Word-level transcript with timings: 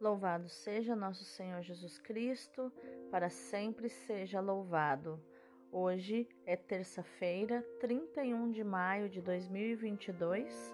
Louvado 0.00 0.48
seja 0.48 0.94
nosso 0.94 1.24
Senhor 1.24 1.60
Jesus 1.60 1.98
Cristo, 1.98 2.72
para 3.10 3.28
sempre 3.28 3.88
seja 3.88 4.40
louvado. 4.40 5.20
Hoje 5.72 6.28
é 6.46 6.54
terça-feira, 6.54 7.66
31 7.80 8.52
de 8.52 8.62
maio 8.62 9.08
de 9.08 9.20
2022, 9.20 10.72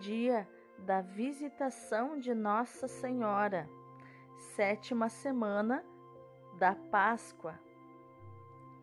dia 0.00 0.46
da 0.78 1.00
visitação 1.00 2.18
de 2.18 2.34
Nossa 2.34 2.88
Senhora, 2.88 3.68
sétima 4.56 5.08
semana 5.08 5.84
da 6.58 6.74
Páscoa 6.74 7.56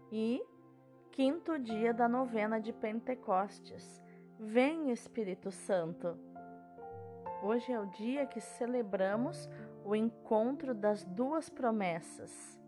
e 0.09 0.41
quinto 1.11 1.59
dia 1.59 1.93
da 1.93 2.07
novena 2.07 2.61
de 2.61 2.71
Pentecostes. 2.71 4.01
Vem, 4.39 4.89
Espírito 4.89 5.51
Santo. 5.51 6.17
Hoje 7.43 7.71
é 7.71 7.79
o 7.79 7.85
dia 7.85 8.25
que 8.25 8.41
celebramos 8.41 9.47
o 9.85 9.95
encontro 9.95 10.73
das 10.73 11.05
duas 11.05 11.47
promessas. 11.47 12.59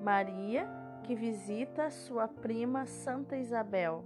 Maria, 0.00 0.68
que 1.02 1.14
visita 1.14 1.90
sua 1.90 2.28
prima 2.28 2.84
Santa 2.84 3.36
Isabel. 3.36 4.04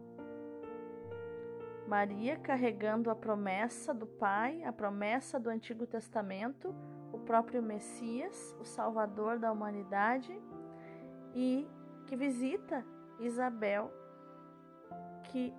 Maria 1.89 2.37
carregando 2.37 3.11
a 3.11 3.16
promessa 3.16 3.93
do 3.93 4.07
Pai, 4.07 4.63
a 4.63 4.73
promessa 4.73 5.41
do 5.41 5.51
Antigo 5.51 5.87
Testamento, 5.87 6.73
o 7.13 7.19
próprio 7.19 7.61
Messias, 7.61 8.55
o 8.61 8.65
Salvador 8.65 9.38
da 9.38 9.51
humanidade, 9.51 10.41
e 11.35 11.66
que 12.07 12.15
visita 12.15 12.85
Isabel, 13.19 13.91
que 15.25 15.52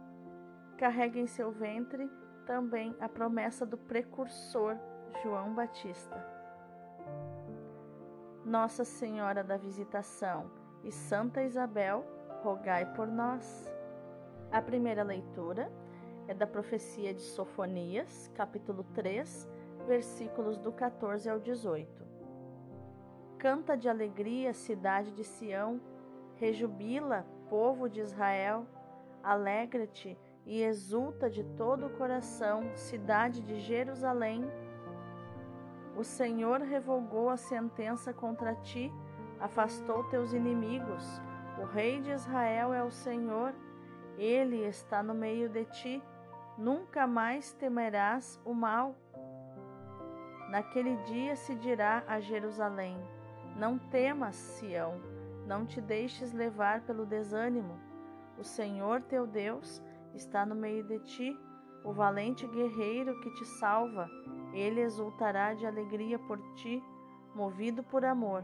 carrega 0.77 1.19
em 1.19 1.27
seu 1.27 1.51
ventre 1.51 2.09
também 2.45 2.95
a 3.01 3.09
promessa 3.09 3.65
do 3.65 3.77
precursor 3.77 4.77
João 5.23 5.53
Batista. 5.53 6.15
Nossa 8.45 8.83
Senhora 8.85 9.43
da 9.43 9.57
Visitação 9.57 10.49
e 10.83 10.91
Santa 10.91 11.43
Isabel, 11.43 12.05
rogai 12.41 12.85
por 12.93 13.07
nós. 13.07 13.71
A 14.51 14.61
primeira 14.61 15.03
leitura 15.03 15.71
é 16.27 16.33
da 16.33 16.47
profecia 16.47 17.13
de 17.13 17.21
Sofonias, 17.21 18.31
capítulo 18.33 18.83
3, 18.93 19.47
versículos 19.85 20.57
do 20.57 20.71
14 20.71 21.29
ao 21.29 21.39
18. 21.39 22.07
Canta 23.37 23.75
de 23.75 23.89
alegria, 23.89 24.53
cidade 24.53 25.11
de 25.11 25.23
Sião, 25.23 25.81
rejubila, 26.35 27.25
povo 27.49 27.89
de 27.89 27.99
Israel, 27.99 28.65
alegra-te, 29.23 30.17
e 30.45 30.63
exulta 30.63 31.29
de 31.29 31.43
todo 31.43 31.85
o 31.85 31.89
coração, 31.91 32.71
cidade 32.75 33.39
de 33.41 33.59
Jerusalém. 33.59 34.49
O 35.99 36.03
Senhor 36.05 36.61
revogou 36.61 37.29
a 37.29 37.35
sentença 37.35 38.13
contra 38.13 38.55
ti, 38.55 38.89
afastou 39.37 40.05
teus 40.05 40.31
inimigos. 40.31 41.21
O 41.61 41.65
Rei 41.65 41.99
de 41.99 42.09
Israel 42.11 42.73
é 42.73 42.81
o 42.81 42.89
Senhor, 42.89 43.53
ele 44.17 44.65
está 44.65 45.03
no 45.03 45.13
meio 45.13 45.49
de 45.49 45.65
ti. 45.65 46.01
Nunca 46.57 47.05
mais 47.05 47.51
temerás 47.51 48.39
o 48.45 48.53
mal. 48.53 48.95
Naquele 50.49 50.95
dia 51.03 51.35
se 51.35 51.53
dirá 51.53 52.01
a 52.07 52.21
Jerusalém: 52.21 52.97
Não 53.57 53.77
temas, 53.77 54.37
Sião, 54.37 55.01
não 55.45 55.65
te 55.65 55.81
deixes 55.81 56.31
levar 56.31 56.79
pelo 56.83 57.05
desânimo. 57.05 57.77
O 58.37 58.43
Senhor 58.45 59.01
teu 59.01 59.27
Deus 59.27 59.83
está 60.13 60.45
no 60.45 60.55
meio 60.55 60.81
de 60.85 60.99
ti, 60.99 61.37
o 61.83 61.91
valente 61.91 62.47
guerreiro 62.47 63.19
que 63.19 63.33
te 63.33 63.45
salva. 63.45 64.09
Ele 64.53 64.81
exultará 64.81 65.53
de 65.53 65.65
alegria 65.65 66.17
por 66.17 66.39
ti, 66.55 66.83
movido 67.35 67.83
por 67.83 68.03
amor. 68.03 68.43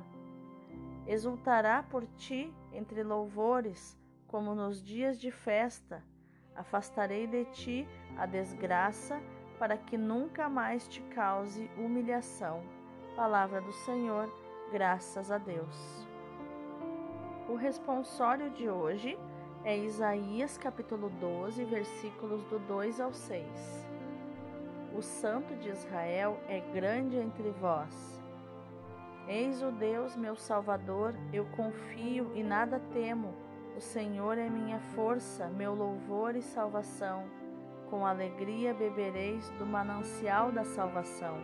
Exultará 1.08 1.84
por 1.84 2.06
ti 2.18 2.54
entre 2.72 3.04
louvores, 3.04 3.98
como 4.28 4.54
nos 4.56 4.84
dias 4.84 5.20
de 5.20 5.32
festa. 5.32 6.04
Afastarei 6.56 7.28
de 7.28 7.46
ti 7.46 7.88
a 8.18 8.26
desgraça, 8.26 9.22
para 9.60 9.78
que 9.78 9.98
nunca 9.98 10.50
mais 10.50 10.88
te 10.88 11.02
cause 11.14 11.70
humilhação. 11.78 12.62
Palavra 13.16 13.62
do 13.62 13.72
Senhor, 13.72 14.30
graças 14.72 15.32
a 15.32 15.38
Deus. 15.38 16.06
O 17.48 17.56
responsório 17.56 18.50
de 18.50 18.70
hoje 18.70 19.18
é 19.64 19.78
Isaías 19.78 20.58
capítulo 20.58 21.10
12, 21.10 21.64
versículos 21.64 22.44
do 22.46 22.60
2 22.60 23.00
ao 23.00 23.14
6. 23.14 23.95
O 24.96 25.02
Santo 25.02 25.54
de 25.56 25.70
Israel 25.70 26.40
é 26.48 26.62
grande 26.74 27.18
entre 27.18 27.52
vós. 27.52 28.22
Eis 29.28 29.62
o 29.62 29.70
Deus 29.72 30.16
meu 30.16 30.38
Salvador, 30.38 31.14
eu 31.34 31.46
confio 31.48 32.32
e 32.34 32.42
nada 32.42 32.80
temo. 32.94 33.34
O 33.76 33.82
Senhor 33.82 34.38
é 34.38 34.50
minha 34.50 34.80
força, 34.96 35.48
meu 35.48 35.74
louvor 35.76 36.38
e 36.38 36.42
salvação. 36.42 37.26
Com 37.90 38.06
alegria 38.06 38.74
bebereis 38.74 39.50
do 39.60 39.66
manancial 39.66 40.52
da 40.52 40.64
salvação. 40.64 41.38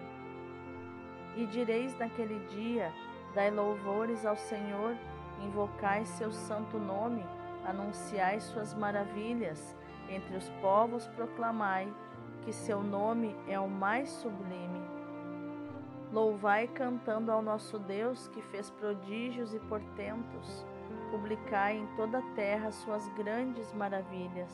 E 1.36 1.46
direis 1.46 1.98
naquele 2.00 2.40
dia: 2.48 2.94
Dai 3.36 3.52
louvores 3.52 4.26
ao 4.26 4.38
Senhor, 4.38 4.96
invocai 5.42 6.06
seu 6.06 6.32
santo 6.32 6.80
nome 6.80 7.26
anunciai 7.66 8.40
suas 8.40 8.74
maravilhas, 8.74 9.76
entre 10.10 10.36
os 10.36 10.50
povos 10.62 11.08
proclamai 11.10 11.92
que 12.42 12.54
seu 12.54 12.82
nome 12.82 13.36
é 13.48 13.60
o 13.60 13.70
mais 13.70 14.10
sublime. 14.10 14.82
Louvai 16.12 16.68
cantando 16.68 17.32
ao 17.32 17.42
nosso 17.42 17.80
Deus 17.80 18.28
que 18.28 18.42
fez 18.42 18.70
prodígios 18.70 19.54
e 19.54 19.60
portentos. 19.60 20.66
Publicai 21.10 21.78
em 21.78 21.88
toda 21.96 22.18
a 22.18 22.34
terra 22.36 22.72
suas 22.72 23.08
grandes 23.10 23.72
maravilhas. 23.74 24.52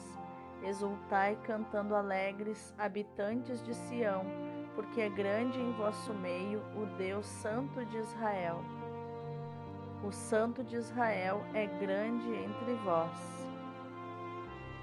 Exultai 0.64 1.38
cantando 1.44 1.96
alegres, 1.96 2.74
habitantes 2.78 3.64
de 3.64 3.74
Sião, 3.74 4.24
porque 4.76 5.02
é 5.02 5.09
grande 5.09 5.59
em 5.59 5.72
vosso 5.74 6.14
meio 6.14 6.59
o 6.76 6.86
Deus 6.97 7.26
Santo 7.26 7.84
de 7.86 7.97
Israel. 7.97 8.64
O 10.03 10.12
Santo 10.12 10.64
de 10.64 10.76
Israel 10.76 11.42
é 11.53 11.66
grande 11.66 12.30
entre 12.30 12.76
vós. 12.84 13.47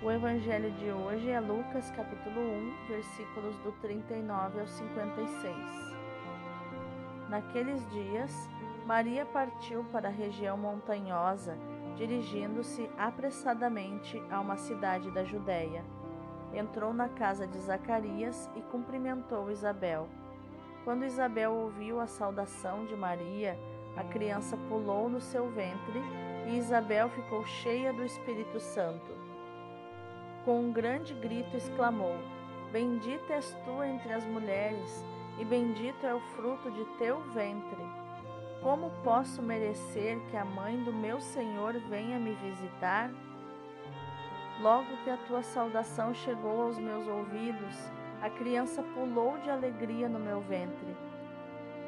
O 0.04 0.10
evangelho 0.10 0.70
de 0.72 0.90
hoje 0.90 1.30
é 1.30 1.40
Lucas 1.40 1.90
capítulo 1.92 2.38
1, 2.38 2.88
versículos 2.88 3.56
do 3.60 3.72
39 3.80 4.60
ao 4.60 4.66
56. 4.66 5.56
Naqueles 7.30 7.90
dias, 7.90 8.50
Maria 8.84 9.24
partiu 9.24 9.82
para 9.84 10.08
a 10.08 10.12
região 10.12 10.58
montanhosa, 10.58 11.56
dirigindo-se 11.96 12.86
apressadamente 12.98 14.22
a 14.30 14.40
uma 14.40 14.58
cidade 14.58 15.10
da 15.10 15.24
Judéia. 15.24 15.82
Entrou 16.52 16.92
na 16.92 17.08
casa 17.08 17.46
de 17.46 17.58
Zacarias 17.58 18.50
e 18.54 18.60
cumprimentou 18.60 19.50
Isabel. 19.50 20.06
Quando 20.84 21.06
Isabel 21.06 21.50
ouviu 21.54 21.98
a 21.98 22.06
saudação 22.06 22.84
de 22.84 22.94
Maria, 22.94 23.58
a 23.96 24.04
criança 24.04 24.54
pulou 24.68 25.08
no 25.08 25.22
seu 25.22 25.48
ventre 25.48 25.98
e 26.46 26.58
Isabel 26.58 27.08
ficou 27.08 27.42
cheia 27.46 27.90
do 27.90 28.04
Espírito 28.04 28.60
Santo. 28.60 29.23
Com 30.44 30.60
um 30.60 30.72
grande 30.72 31.14
grito 31.14 31.56
exclamou: 31.56 32.16
Bendita 32.70 33.32
és 33.32 33.56
tu 33.64 33.82
entre 33.82 34.12
as 34.12 34.26
mulheres, 34.26 35.02
e 35.38 35.44
bendito 35.44 36.04
é 36.04 36.14
o 36.14 36.20
fruto 36.20 36.70
de 36.70 36.84
teu 36.98 37.20
ventre. 37.32 37.82
Como 38.62 38.90
posso 39.02 39.40
merecer 39.40 40.18
que 40.30 40.36
a 40.36 40.44
mãe 40.44 40.76
do 40.84 40.92
meu 40.92 41.18
Senhor 41.18 41.72
venha 41.88 42.18
me 42.18 42.34
visitar? 42.34 43.10
Logo 44.60 44.96
que 45.02 45.10
a 45.10 45.16
tua 45.16 45.42
saudação 45.42 46.12
chegou 46.12 46.62
aos 46.62 46.78
meus 46.78 47.06
ouvidos, 47.08 47.76
a 48.20 48.28
criança 48.28 48.82
pulou 48.82 49.38
de 49.38 49.48
alegria 49.48 50.08
no 50.08 50.18
meu 50.18 50.40
ventre. 50.42 50.94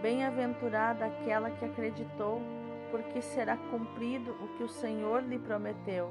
Bem-aventurada 0.01 1.05
aquela 1.05 1.51
que 1.51 1.65
acreditou, 1.65 2.41
porque 2.91 3.21
será 3.21 3.57
cumprido 3.71 4.33
o 4.41 4.49
que 4.57 4.65
o 4.65 4.69
Senhor 4.69 5.23
lhe 5.23 5.39
prometeu. 5.39 6.11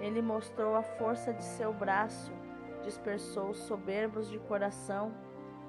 Ele 0.00 0.22
mostrou 0.22 0.74
a 0.74 0.82
força 0.82 1.32
de 1.32 1.44
seu 1.44 1.72
braço, 1.72 2.32
dispersou 2.82 3.50
os 3.50 3.58
soberbos 3.58 4.30
de 4.30 4.38
coração, 4.38 5.12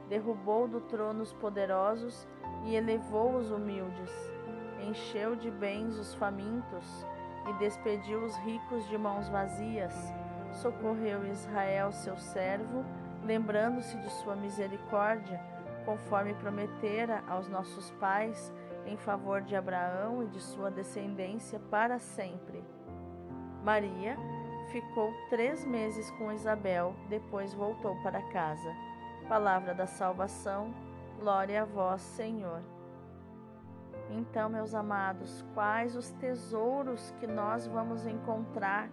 derrubou 0.08 0.68
do 0.68 0.82
trono 0.82 1.22
os 1.22 1.34
poderosos 1.34 2.28
e 2.66 2.76
elevou 2.76 3.36
os 3.36 3.52
humildes, 3.52 4.12
encheu 4.88 5.36
de 5.36 5.52
bens 5.52 5.98
os 5.98 6.14
famintos 6.16 7.06
e 7.50 7.54
despediu 7.54 8.24
os 8.24 8.36
ricos 8.38 8.88
de 8.88 8.98
mãos 8.98 9.28
vazias, 9.30 9.94
socorreu 10.54 11.26
Israel, 11.26 11.92
seu 11.92 12.18
servo, 12.18 12.86
lembrando-se 13.24 13.98
de 13.98 14.10
sua 14.10 14.36
misericórdia, 14.36 15.40
conforme 15.86 16.34
prometera 16.36 17.24
aos 17.28 17.48
nossos 17.48 17.92
pais, 17.92 18.54
em 18.86 18.98
favor 18.98 19.42
de 19.42 19.56
Abraão 19.56 20.24
e 20.24 20.28
de 20.28 20.40
sua 20.40 20.70
descendência 20.70 21.60
para 21.70 22.00
sempre. 22.00 22.64
Maria 23.64 24.18
ficou 24.72 25.14
três 25.30 25.64
meses 25.66 26.10
com 26.12 26.32
Isabel, 26.32 26.96
depois 27.10 27.54
voltou 27.54 27.96
para 28.02 28.22
casa. 28.32 28.74
Palavra 29.28 29.74
da 29.74 29.86
salvação, 29.86 30.74
glória 31.20 31.62
a 31.62 31.66
vós, 31.66 32.02
Senhor. 32.02 32.62
Então, 34.10 34.50
meus 34.50 34.74
amados, 34.74 35.46
quais 35.54 35.96
os 35.96 36.10
tesouros 36.14 37.14
que 37.20 37.28
nós 37.28 37.68
vamos 37.68 38.06
encontrar 38.08 38.90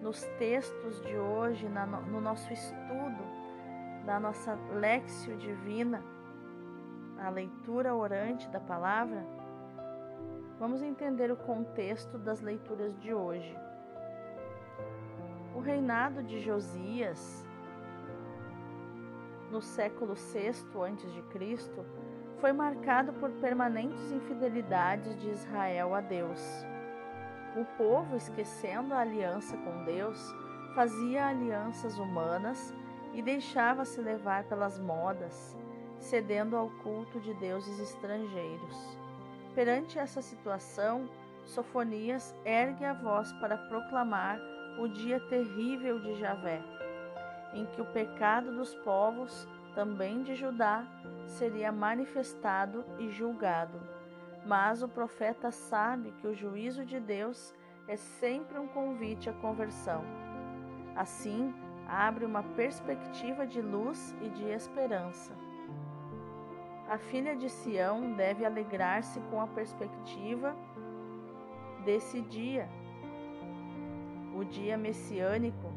nos 0.00 0.22
textos 0.38 1.00
de 1.02 1.16
hoje, 1.16 1.68
no 2.08 2.20
nosso 2.20 2.52
estudo 2.52 3.24
da 4.04 4.20
nossa 4.20 4.56
Lexio 4.72 5.36
Divina, 5.36 6.02
a 7.18 7.28
leitura 7.28 7.94
orante 7.94 8.48
da 8.48 8.60
palavra? 8.60 9.26
Vamos 10.58 10.80
entender 10.80 11.30
o 11.30 11.36
contexto 11.36 12.16
das 12.16 12.40
leituras 12.40 12.98
de 13.00 13.12
hoje. 13.12 13.65
O 15.56 15.60
reinado 15.60 16.22
de 16.22 16.38
Josias, 16.38 17.42
no 19.50 19.62
século 19.62 20.12
VI 20.12 20.48
a.C., 20.48 21.86
foi 22.38 22.52
marcado 22.52 23.14
por 23.14 23.30
permanentes 23.40 24.12
infidelidades 24.12 25.18
de 25.18 25.30
Israel 25.30 25.94
a 25.94 26.02
Deus. 26.02 26.42
O 27.56 27.64
povo, 27.78 28.16
esquecendo 28.16 28.92
a 28.92 28.98
aliança 28.98 29.56
com 29.56 29.84
Deus, 29.84 30.20
fazia 30.74 31.28
alianças 31.28 31.96
humanas 31.96 32.74
e 33.14 33.22
deixava-se 33.22 33.98
levar 33.98 34.44
pelas 34.44 34.78
modas, 34.78 35.56
cedendo 35.98 36.54
ao 36.54 36.68
culto 36.82 37.18
de 37.18 37.32
deuses 37.32 37.80
estrangeiros. 37.80 38.98
Perante 39.54 39.98
essa 39.98 40.20
situação, 40.20 41.08
Sofonias 41.46 42.36
ergue 42.44 42.84
a 42.84 42.92
voz 42.92 43.32
para 43.40 43.56
proclamar 43.56 44.38
o 44.78 44.88
dia 44.88 45.18
terrível 45.20 45.98
de 45.98 46.14
Javé, 46.16 46.62
em 47.52 47.64
que 47.66 47.80
o 47.80 47.86
pecado 47.86 48.52
dos 48.52 48.74
povos, 48.74 49.48
também 49.74 50.22
de 50.22 50.34
Judá, 50.34 50.86
seria 51.26 51.72
manifestado 51.72 52.84
e 52.98 53.10
julgado. 53.10 53.80
Mas 54.44 54.82
o 54.82 54.88
profeta 54.88 55.50
sabe 55.50 56.12
que 56.12 56.26
o 56.26 56.34
juízo 56.34 56.84
de 56.84 57.00
Deus 57.00 57.54
é 57.88 57.96
sempre 57.96 58.58
um 58.58 58.68
convite 58.68 59.28
à 59.28 59.32
conversão. 59.32 60.04
Assim, 60.94 61.54
abre 61.88 62.24
uma 62.24 62.42
perspectiva 62.42 63.46
de 63.46 63.60
luz 63.60 64.14
e 64.22 64.28
de 64.28 64.44
esperança. 64.44 65.32
A 66.88 66.98
filha 66.98 67.34
de 67.34 67.48
Sião 67.48 68.12
deve 68.12 68.44
alegrar-se 68.44 69.20
com 69.30 69.40
a 69.40 69.46
perspectiva 69.48 70.56
desse 71.84 72.20
dia 72.20 72.68
o 74.36 74.44
dia 74.44 74.76
messiânico, 74.76 75.72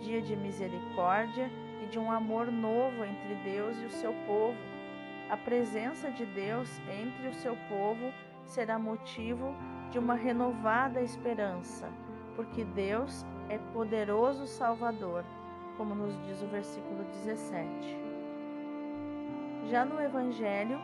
dia 0.00 0.20
de 0.20 0.36
misericórdia 0.36 1.50
e 1.82 1.86
de 1.86 1.98
um 1.98 2.10
amor 2.10 2.50
novo 2.52 3.04
entre 3.04 3.34
Deus 3.42 3.76
e 3.80 3.86
o 3.86 3.90
seu 3.90 4.12
povo. 4.26 4.58
A 5.30 5.36
presença 5.36 6.10
de 6.10 6.26
Deus 6.26 6.68
entre 6.88 7.28
o 7.28 7.34
seu 7.34 7.56
povo 7.68 8.12
será 8.44 8.78
motivo 8.78 9.54
de 9.90 9.98
uma 9.98 10.14
renovada 10.14 11.00
esperança, 11.00 11.88
porque 12.36 12.64
Deus 12.64 13.24
é 13.48 13.58
poderoso 13.72 14.46
Salvador, 14.46 15.24
como 15.76 15.94
nos 15.94 16.14
diz 16.26 16.42
o 16.42 16.46
versículo 16.46 17.04
17. 17.04 17.66
Já 19.70 19.84
no 19.84 20.00
Evangelho, 20.00 20.78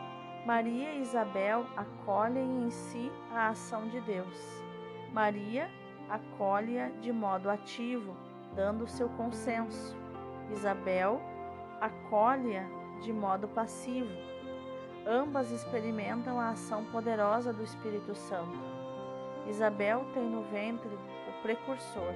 Maria 0.45 0.93
e 0.93 1.01
Isabel 1.01 1.65
acolhem 1.75 2.63
em 2.63 2.69
si 2.71 3.11
a 3.31 3.49
ação 3.49 3.87
de 3.89 3.99
Deus. 4.01 4.63
Maria 5.13 5.69
acolhe-a 6.09 6.89
de 7.01 7.11
modo 7.11 7.49
ativo, 7.49 8.15
dando 8.55 8.87
seu 8.87 9.09
consenso. 9.09 9.95
Isabel 10.51 11.21
acolhe-a 11.79 12.65
de 13.01 13.13
modo 13.13 13.47
passivo. 13.47 14.09
Ambas 15.07 15.51
experimentam 15.51 16.39
a 16.39 16.49
ação 16.49 16.83
poderosa 16.85 17.53
do 17.53 17.63
Espírito 17.63 18.13
Santo. 18.15 18.57
Isabel 19.47 20.05
tem 20.13 20.23
no 20.23 20.43
ventre 20.43 20.89
o 20.89 21.41
precursor, 21.41 22.13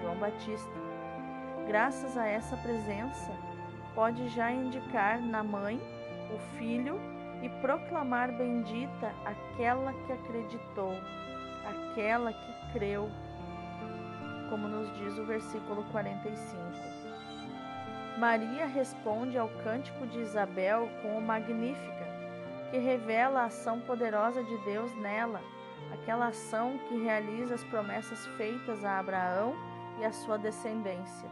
João 0.00 0.16
Batista. 0.16 0.72
Graças 1.66 2.16
a 2.16 2.26
essa 2.26 2.56
presença, 2.56 3.32
pode 3.94 4.28
já 4.28 4.50
indicar 4.50 5.20
na 5.20 5.42
mãe 5.42 5.80
o 6.34 6.38
filho 6.56 6.98
e 7.42 7.48
proclamar 7.60 8.32
bendita 8.32 9.12
aquela 9.24 9.92
que 9.92 10.12
acreditou, 10.12 10.94
aquela 11.92 12.32
que 12.32 12.72
creu, 12.72 13.10
como 14.48 14.66
nos 14.66 14.90
diz 14.96 15.18
o 15.18 15.24
versículo 15.24 15.84
45. 15.92 16.56
Maria 18.18 18.66
responde 18.66 19.36
ao 19.36 19.48
cântico 19.62 20.06
de 20.06 20.18
Isabel 20.20 20.88
com 21.02 21.18
o 21.18 21.20
Magnífica, 21.20 22.06
que 22.70 22.78
revela 22.78 23.42
a 23.42 23.44
ação 23.46 23.80
poderosa 23.80 24.42
de 24.42 24.56
Deus 24.64 24.94
nela, 24.96 25.40
aquela 25.92 26.28
ação 26.28 26.78
que 26.88 27.02
realiza 27.02 27.54
as 27.54 27.64
promessas 27.64 28.26
feitas 28.38 28.82
a 28.84 28.98
Abraão 28.98 29.54
e 30.00 30.04
a 30.04 30.12
sua 30.12 30.38
descendência. 30.38 31.28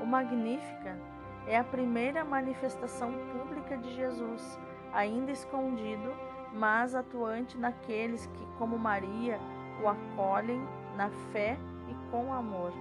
O 0.00 0.06
Magnífica 0.06 0.98
é 1.46 1.56
a 1.56 1.64
primeira 1.64 2.24
manifestação 2.24 3.12
pública 3.32 3.76
de 3.76 3.94
Jesus, 3.94 4.58
ainda 4.92 5.30
escondido, 5.30 6.12
mas 6.52 6.94
atuante 6.94 7.56
naqueles 7.56 8.26
que, 8.26 8.46
como 8.58 8.76
Maria, 8.76 9.38
o 9.82 9.88
acolhem 9.88 10.66
na 10.96 11.10
fé 11.32 11.58
e 11.88 12.10
com 12.10 12.32
amor. 12.32 12.72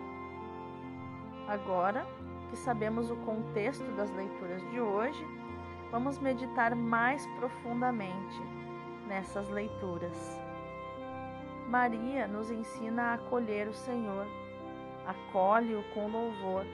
Agora 1.47 2.05
que 2.49 2.57
sabemos 2.57 3.09
o 3.09 3.15
contexto 3.17 3.89
das 3.95 4.11
leituras 4.11 4.61
de 4.69 4.79
hoje, 4.79 5.25
vamos 5.89 6.19
meditar 6.19 6.75
mais 6.75 7.25
profundamente 7.37 8.41
nessas 9.07 9.49
leituras. 9.49 10.39
Maria 11.67 12.27
nos 12.27 12.51
ensina 12.51 13.03
a 13.03 13.13
acolher 13.13 13.67
o 13.67 13.73
Senhor, 13.73 14.27
acolhe-o 15.07 15.83
com 15.93 16.07
louvor. 16.07 16.65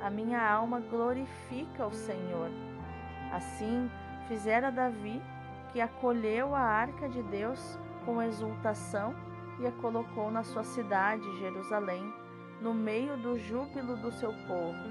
A 0.00 0.10
minha 0.10 0.46
alma 0.46 0.80
glorifica 0.80 1.86
o 1.86 1.92
Senhor. 1.92 2.50
Assim 3.32 3.90
fizera 4.28 4.70
Davi, 4.70 5.20
que 5.72 5.80
acolheu 5.80 6.54
a 6.54 6.60
arca 6.60 7.08
de 7.08 7.22
Deus 7.22 7.78
com 8.04 8.22
exultação 8.22 9.14
e 9.58 9.66
a 9.66 9.72
colocou 9.72 10.30
na 10.30 10.42
sua 10.42 10.64
cidade, 10.64 11.38
Jerusalém, 11.38 12.12
no 12.60 12.72
meio 12.72 13.16
do 13.16 13.38
júbilo 13.38 13.96
do 13.96 14.12
seu 14.12 14.32
povo. 14.46 14.82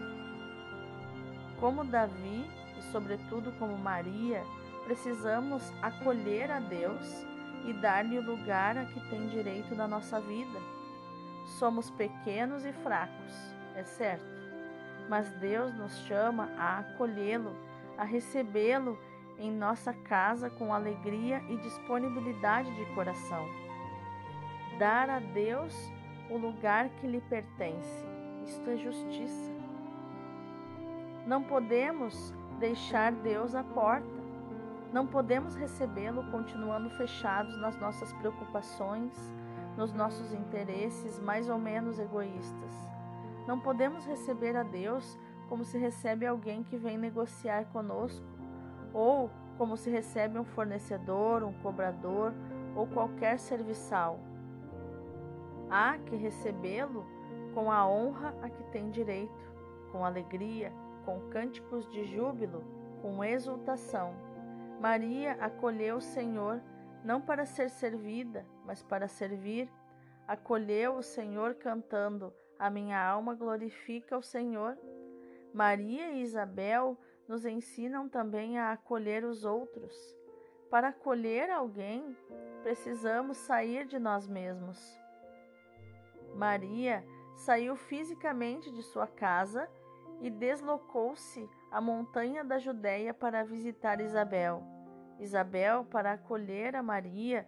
Como 1.60 1.84
Davi 1.84 2.46
e, 2.78 2.82
sobretudo, 2.92 3.52
como 3.58 3.78
Maria, 3.78 4.44
precisamos 4.86 5.64
acolher 5.82 6.52
a 6.52 6.60
Deus 6.60 7.26
e 7.66 7.74
dar-lhe 7.74 8.18
o 8.18 8.26
lugar 8.26 8.78
a 8.78 8.86
que 8.86 9.00
tem 9.10 9.28
direito 9.28 9.74
na 9.76 9.88
nossa 9.88 10.20
vida. 10.20 10.60
Somos 11.60 11.90
pequenos 11.92 12.66
e 12.66 12.74
fracos, 12.74 13.34
é 13.76 13.84
certo, 13.84 14.26
mas 15.10 15.30
Deus 15.34 15.74
nos 15.76 15.98
chama 16.06 16.50
a 16.58 16.80
acolhê-lo, 16.80 17.56
a 17.98 18.04
recebê-lo 18.04 18.98
em 19.38 19.52
nossa 19.52 19.94
casa 19.94 20.50
com 20.50 20.74
alegria 20.74 21.42
e 21.50 21.58
disponibilidade 21.58 22.74
de 22.76 22.86
coração 22.94 23.64
dar 24.84 25.10
a 25.10 25.20
Deus 25.20 25.74
o 26.30 26.36
lugar 26.36 26.90
que 26.90 27.08
lhe 27.08 27.22
pertence. 27.22 28.06
Isto 28.44 28.70
é 28.70 28.76
justiça. 28.76 29.54
Não 31.26 31.42
podemos 31.42 32.36
deixar 32.60 33.14
Deus 33.14 33.56
à 33.56 33.64
porta. 33.64 34.22
Não 34.92 35.08
podemos 35.08 35.56
recebê-lo 35.56 36.30
continuando 36.32 36.90
fechados 36.98 37.58
nas 37.62 37.78
nossas 37.78 38.12
preocupações, 38.12 39.14
nos 39.78 39.94
nossos 39.94 40.34
interesses 40.34 41.18
mais 41.18 41.48
ou 41.48 41.58
menos 41.58 41.98
egoístas. 41.98 42.74
Não 43.48 43.62
podemos 43.62 44.06
receber 44.06 44.58
a 44.58 44.64
Deus 44.64 45.18
como 45.48 45.64
se 45.64 45.78
recebe 45.78 46.26
alguém 46.26 46.62
que 46.62 46.76
vem 46.76 46.98
negociar 46.98 47.68
conosco, 47.68 48.26
ou 48.94 49.32
como 49.58 49.78
se 49.78 49.90
recebe 49.90 50.38
um 50.38 50.44
fornecedor, 50.44 51.42
um 51.42 51.54
cobrador 51.54 52.34
ou 52.76 52.86
qualquer 52.86 53.40
serviçal. 53.40 54.20
Há 55.76 55.98
que 55.98 56.16
recebê-lo 56.16 57.04
com 57.52 57.72
a 57.72 57.88
honra 57.88 58.36
a 58.44 58.48
que 58.48 58.64
tem 58.66 58.92
direito, 58.92 59.52
com 59.92 60.06
alegria, 60.06 60.72
com 61.04 61.20
cânticos 61.32 61.90
de 61.90 62.06
júbilo. 62.06 62.64
com 63.02 63.24
exultação. 63.24 64.14
Maria 64.80 65.34
acolheu 65.42 65.98
o 65.98 66.02
Senhor 66.02 66.62
não 67.04 67.20
para 67.20 67.44
ser 67.44 67.70
servida, 67.72 68.46
mas 68.64 68.84
para 68.84 69.08
servir. 69.08 69.68
Acolheu 70.28 70.96
o 70.96 71.02
Senhor 71.02 71.56
cantando: 71.56 72.32
A 72.60 72.70
minha 72.70 73.04
alma 73.04 73.34
glorifica 73.34 74.16
o 74.16 74.22
Senhor. 74.22 74.78
Maria 75.54 76.12
e 76.12 76.22
Isabel 76.22 76.96
nos 77.28 77.48
ensinam 77.48 78.08
também 78.08 78.60
a 78.60 78.74
acolher 78.74 79.26
os 79.26 79.44
outros. 79.44 79.96
Para 80.70 80.90
acolher 80.90 81.50
alguém, 81.50 82.16
precisamos 82.62 83.38
sair 83.38 83.86
de 83.88 83.98
nós 83.98 84.28
mesmos. 84.28 85.03
Maria 86.36 87.04
saiu 87.36 87.76
fisicamente 87.76 88.72
de 88.72 88.82
sua 88.84 89.08
casa 89.08 89.70
e 90.22 90.30
deslocou-se 90.30 91.50
à 91.72 91.82
montanha 91.82 92.44
da 92.44 92.58
Judéia 92.58 93.14
para 93.14 93.44
visitar 93.44 94.00
Isabel. 94.00 94.64
Isabel, 95.20 95.86
para 95.86 96.14
acolher 96.14 96.76
a 96.76 96.84
Maria, 96.84 97.48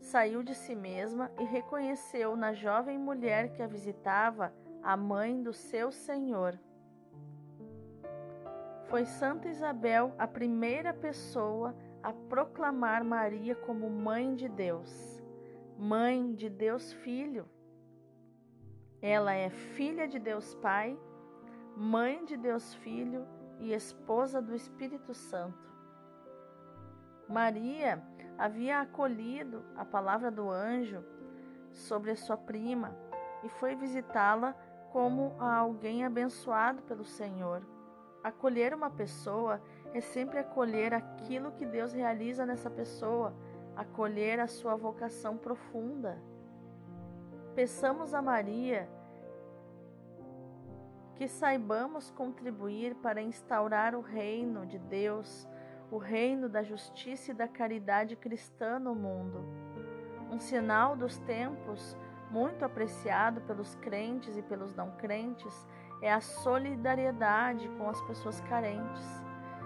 saiu 0.00 0.42
de 0.42 0.54
si 0.54 0.74
mesma 0.74 1.30
e 1.38 1.44
reconheceu 1.44 2.36
na 2.36 2.52
jovem 2.52 2.98
mulher 2.98 3.52
que 3.52 3.62
a 3.62 3.66
visitava 3.66 4.52
a 4.82 4.96
mãe 4.96 5.42
do 5.42 5.52
seu 5.52 5.92
Senhor. 5.92 6.58
Foi 8.88 9.04
Santa 9.06 9.48
Isabel 9.48 10.12
a 10.18 10.26
primeira 10.26 10.92
pessoa 10.92 11.74
a 12.02 12.12
proclamar 12.12 13.04
Maria 13.04 13.54
como 13.54 13.88
Mãe 13.88 14.34
de 14.34 14.48
Deus, 14.48 15.22
Mãe 15.78 16.34
de 16.34 16.50
Deus 16.50 16.92
Filho. 16.92 17.48
Ela 19.02 19.34
é 19.34 19.50
filha 19.50 20.06
de 20.06 20.20
Deus 20.20 20.54
Pai, 20.54 20.96
mãe 21.76 22.24
de 22.24 22.36
Deus 22.36 22.72
Filho 22.74 23.26
e 23.58 23.72
esposa 23.72 24.40
do 24.40 24.54
Espírito 24.54 25.12
Santo. 25.12 25.68
Maria 27.28 28.00
havia 28.38 28.80
acolhido 28.80 29.64
a 29.74 29.84
palavra 29.84 30.30
do 30.30 30.48
anjo 30.48 31.04
sobre 31.72 32.14
sua 32.14 32.36
prima 32.36 32.96
e 33.42 33.48
foi 33.48 33.74
visitá-la 33.74 34.54
como 34.92 35.34
a 35.40 35.56
alguém 35.56 36.04
abençoado 36.04 36.80
pelo 36.82 37.04
Senhor. 37.04 37.66
Acolher 38.22 38.72
uma 38.72 38.88
pessoa 38.88 39.60
é 39.92 40.00
sempre 40.00 40.38
acolher 40.38 40.94
aquilo 40.94 41.50
que 41.50 41.66
Deus 41.66 41.92
realiza 41.92 42.46
nessa 42.46 42.70
pessoa, 42.70 43.34
acolher 43.74 44.38
a 44.38 44.46
sua 44.46 44.76
vocação 44.76 45.36
profunda. 45.36 46.22
Peçamos 47.54 48.14
a 48.14 48.22
Maria 48.22 48.88
que 51.16 51.28
saibamos 51.28 52.10
contribuir 52.10 52.94
para 52.96 53.20
instaurar 53.20 53.94
o 53.94 54.00
reino 54.00 54.66
de 54.66 54.78
Deus, 54.78 55.46
o 55.90 55.98
reino 55.98 56.48
da 56.48 56.62
justiça 56.62 57.30
e 57.30 57.34
da 57.34 57.46
caridade 57.46 58.16
cristã 58.16 58.78
no 58.78 58.94
mundo. 58.94 59.44
Um 60.30 60.40
sinal 60.40 60.96
dos 60.96 61.18
tempos, 61.18 61.94
muito 62.30 62.64
apreciado 62.64 63.42
pelos 63.42 63.74
crentes 63.76 64.34
e 64.38 64.42
pelos 64.42 64.74
não 64.74 64.90
crentes, 64.92 65.68
é 66.00 66.10
a 66.10 66.22
solidariedade 66.22 67.68
com 67.76 67.86
as 67.90 68.00
pessoas 68.02 68.40
carentes, 68.40 69.22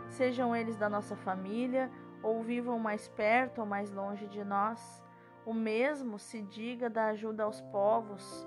sejam 0.08 0.56
eles 0.56 0.76
da 0.76 0.88
nossa 0.88 1.14
família 1.14 1.88
ou 2.20 2.42
vivam 2.42 2.80
mais 2.80 3.06
perto 3.06 3.60
ou 3.60 3.66
mais 3.66 3.92
longe 3.92 4.26
de 4.26 4.42
nós. 4.42 5.05
O 5.46 5.54
mesmo 5.54 6.18
se 6.18 6.42
diga 6.42 6.90
da 6.90 7.06
ajuda 7.06 7.44
aos 7.44 7.60
povos 7.60 8.46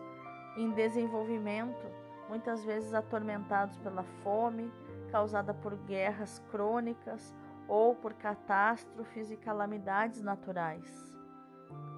em 0.58 0.70
desenvolvimento, 0.72 1.88
muitas 2.28 2.64
vezes 2.66 2.94
atormentados 2.94 3.78
pela 3.78 4.04
fome, 4.22 4.70
causada 5.10 5.54
por 5.54 5.78
guerras 5.78 6.40
crônicas 6.52 7.34
ou 7.70 7.96
por 7.96 8.14
catástrofes 8.16 9.32
e 9.32 9.38
calamidades 9.38 10.22
naturais. 10.22 11.18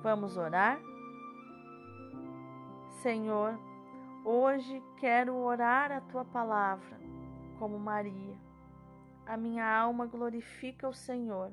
Vamos 0.04 0.38
orar? 0.38 0.80
Senhor, 3.02 3.58
hoje 4.24 4.84
quero 5.00 5.36
orar 5.36 5.92
a 5.92 6.02
tua 6.02 6.24
palavra 6.24 7.00
como 7.58 7.80
Maria. 7.80 8.38
A 9.26 9.36
minha 9.36 9.66
alma 9.66 10.06
glorifica 10.06 10.88
o 10.88 10.94
Senhor 10.94 11.52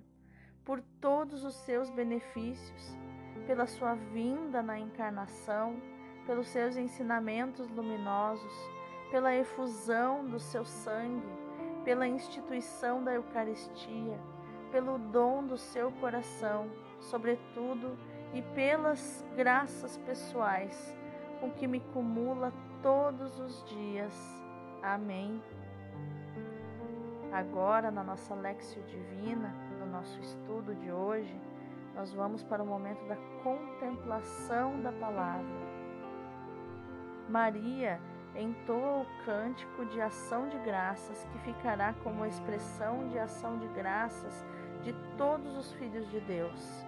por 0.64 0.82
todos 1.00 1.44
os 1.44 1.54
seus 1.54 1.88
benefícios, 1.88 2.98
pela 3.48 3.66
sua 3.66 3.94
vinda 3.94 4.62
na 4.62 4.78
encarnação, 4.78 5.80
pelos 6.26 6.48
seus 6.48 6.76
ensinamentos 6.76 7.66
luminosos, 7.70 8.52
pela 9.10 9.34
efusão 9.34 10.22
do 10.26 10.38
seu 10.38 10.66
sangue, 10.66 11.26
pela 11.82 12.06
instituição 12.06 13.02
da 13.02 13.14
Eucaristia, 13.14 14.20
pelo 14.70 14.98
dom 14.98 15.46
do 15.46 15.56
seu 15.56 15.90
coração, 15.92 16.70
sobretudo, 17.00 17.96
e 18.34 18.42
pelas 18.54 19.24
graças 19.34 19.96
pessoais 19.96 20.94
com 21.40 21.50
que 21.50 21.66
me 21.66 21.80
cumula 21.80 22.52
todos 22.82 23.40
os 23.40 23.64
dias. 23.64 24.14
Amém. 24.82 25.42
Agora, 27.32 27.90
na 27.90 28.04
nossa 28.04 28.34
Lexio 28.34 28.82
Divina, 28.82 29.54
no 29.80 29.86
nosso 29.86 30.20
estudo 30.20 30.74
de 30.74 30.92
hoje, 30.92 31.47
nós 31.98 32.14
vamos 32.14 32.44
para 32.44 32.62
o 32.62 32.66
momento 32.66 33.04
da 33.08 33.16
contemplação 33.42 34.80
da 34.82 34.92
palavra. 34.92 35.44
Maria 37.28 38.00
entoa 38.36 39.02
o 39.02 39.24
cântico 39.24 39.84
de 39.86 40.00
ação 40.00 40.48
de 40.48 40.56
graças, 40.58 41.24
que 41.24 41.38
ficará 41.40 41.92
como 42.04 42.24
expressão 42.24 43.08
de 43.08 43.18
ação 43.18 43.58
de 43.58 43.66
graças 43.68 44.46
de 44.84 44.92
todos 45.16 45.56
os 45.56 45.72
filhos 45.72 46.08
de 46.08 46.20
Deus. 46.20 46.86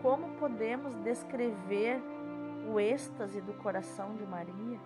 Como 0.00 0.36
podemos 0.36 0.94
descrever 1.00 2.00
o 2.72 2.78
êxtase 2.78 3.40
do 3.40 3.54
coração 3.54 4.14
de 4.14 4.24
Maria? 4.24 4.78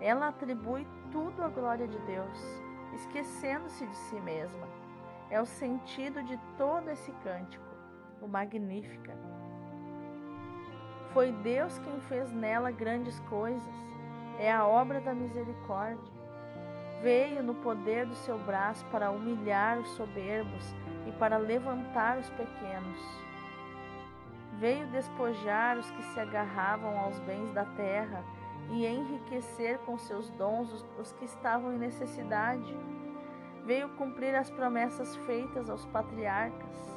Ela 0.00 0.26
atribui 0.26 0.84
tudo 1.12 1.40
à 1.40 1.48
glória 1.48 1.86
de 1.86 1.98
Deus, 2.00 2.62
esquecendo-se 2.92 3.86
de 3.86 3.96
si 3.96 4.20
mesma. 4.20 4.83
É 5.30 5.40
o 5.40 5.46
sentido 5.46 6.22
de 6.22 6.38
todo 6.56 6.88
esse 6.90 7.10
cântico, 7.22 7.64
o 8.20 8.28
Magnífica. 8.28 9.16
Foi 11.12 11.32
Deus 11.32 11.78
quem 11.78 12.00
fez 12.02 12.32
nela 12.32 12.70
grandes 12.70 13.18
coisas. 13.20 13.74
É 14.38 14.52
a 14.52 14.66
obra 14.66 15.00
da 15.00 15.14
misericórdia. 15.14 16.12
Veio 17.02 17.42
no 17.42 17.54
poder 17.54 18.06
do 18.06 18.14
seu 18.14 18.38
braço 18.38 18.84
para 18.86 19.10
humilhar 19.10 19.78
os 19.78 19.88
soberbos 19.90 20.74
e 21.06 21.12
para 21.12 21.36
levantar 21.36 22.18
os 22.18 22.28
pequenos. 22.30 23.00
Veio 24.58 24.86
despojar 24.88 25.78
os 25.78 25.90
que 25.90 26.02
se 26.02 26.20
agarravam 26.20 26.98
aos 26.98 27.18
bens 27.20 27.52
da 27.52 27.64
terra 27.64 28.24
e 28.70 28.86
enriquecer 28.86 29.78
com 29.80 29.98
seus 29.98 30.30
dons 30.30 30.84
os 30.98 31.12
que 31.12 31.24
estavam 31.24 31.74
em 31.74 31.78
necessidade. 31.78 32.74
Veio 33.64 33.88
cumprir 33.90 34.34
as 34.34 34.50
promessas 34.50 35.16
feitas 35.16 35.70
aos 35.70 35.84
patriarcas. 35.86 36.94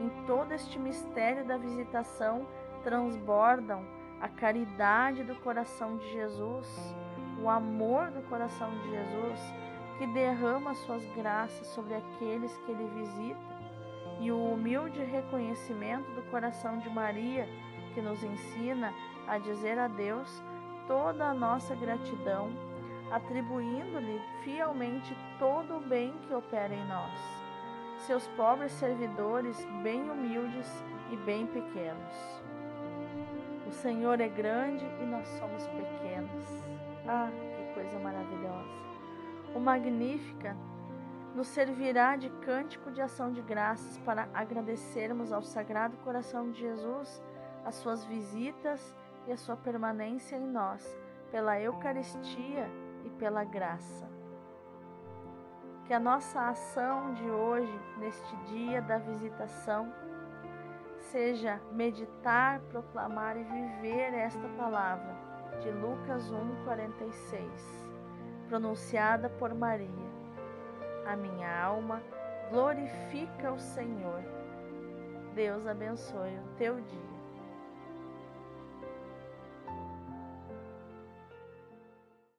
Em 0.00 0.08
todo 0.26 0.52
este 0.52 0.78
mistério 0.78 1.44
da 1.44 1.56
visitação, 1.56 2.46
transbordam 2.82 3.84
a 4.20 4.28
caridade 4.28 5.22
do 5.22 5.34
coração 5.36 5.96
de 5.96 6.12
Jesus, 6.12 6.66
o 7.40 7.48
amor 7.48 8.10
do 8.10 8.22
coração 8.28 8.70
de 8.70 8.90
Jesus, 8.90 9.40
que 9.98 10.06
derrama 10.08 10.74
suas 10.74 11.04
graças 11.14 11.66
sobre 11.68 11.94
aqueles 11.94 12.56
que 12.58 12.72
ele 12.72 12.86
visita, 12.94 13.60
e 14.20 14.30
o 14.32 14.52
humilde 14.52 15.02
reconhecimento 15.02 16.10
do 16.12 16.22
coração 16.30 16.78
de 16.78 16.90
Maria, 16.90 17.48
que 17.94 18.02
nos 18.02 18.22
ensina 18.22 18.92
a 19.26 19.38
dizer 19.38 19.78
a 19.78 19.88
Deus 19.88 20.42
toda 20.86 21.26
a 21.26 21.34
nossa 21.34 21.74
gratidão, 21.74 22.50
atribuindo-lhe 23.10 24.20
fielmente 24.42 25.16
todo 25.38 25.76
o 25.76 25.80
bem 25.80 26.14
que 26.26 26.34
opera 26.34 26.72
em 26.74 26.86
nós. 26.86 27.12
Seus 28.06 28.26
pobres 28.28 28.72
servidores, 28.72 29.62
bem 29.82 30.08
humildes 30.08 30.84
e 31.10 31.16
bem 31.16 31.46
pequenos. 31.46 32.42
O 33.66 33.72
Senhor 33.72 34.20
é 34.20 34.28
grande 34.28 34.84
e 35.00 35.04
nós 35.04 35.26
somos 35.28 35.66
pequenos. 35.68 36.44
Ah, 37.06 37.30
que 37.56 37.74
coisa 37.74 37.98
maravilhosa! 37.98 38.80
O 39.54 39.60
Magnífica 39.60 40.56
nos 41.34 41.48
servirá 41.48 42.16
de 42.16 42.28
cântico 42.44 42.90
de 42.90 43.00
ação 43.00 43.32
de 43.32 43.42
graças 43.42 43.98
para 43.98 44.28
agradecermos 44.34 45.32
ao 45.32 45.42
Sagrado 45.42 45.96
Coração 45.98 46.50
de 46.50 46.60
Jesus 46.60 47.22
as 47.64 47.74
suas 47.76 48.04
visitas 48.04 48.96
e 49.26 49.32
a 49.32 49.36
sua 49.36 49.56
permanência 49.56 50.36
em 50.36 50.46
nós, 50.46 50.98
pela 51.30 51.60
Eucaristia 51.60 52.68
e 53.04 53.10
pela 53.10 53.44
graça. 53.44 54.08
Que 55.86 55.94
a 55.94 56.00
nossa 56.00 56.48
ação 56.48 57.12
de 57.14 57.28
hoje, 57.28 57.80
neste 57.98 58.36
dia 58.46 58.80
da 58.80 58.98
visitação, 58.98 59.92
seja 60.98 61.60
meditar, 61.72 62.60
proclamar 62.70 63.36
e 63.36 63.42
viver 63.42 64.14
esta 64.14 64.48
palavra 64.56 65.14
de 65.60 65.70
Lucas 65.70 66.30
1:46, 66.30 67.88
pronunciada 68.48 69.28
por 69.30 69.52
Maria. 69.54 70.10
A 71.06 71.16
minha 71.16 71.62
alma 71.62 72.00
glorifica 72.50 73.52
o 73.52 73.58
Senhor. 73.58 74.22
Deus 75.34 75.66
abençoe 75.66 76.36
o 76.38 76.56
teu 76.56 76.80
dia. 76.80 77.09